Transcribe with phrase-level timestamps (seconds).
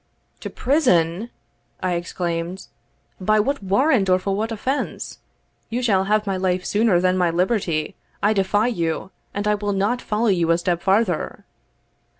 [0.39, 1.29] "To prison!"
[1.83, 2.65] I exclaimed
[3.19, 5.19] "by what warrant or for what offence?
[5.69, 9.73] You shall have my life sooner than my liberty I defy you, and I will
[9.73, 11.45] not follow you a step farther."